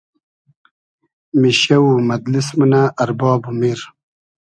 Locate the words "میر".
3.59-3.79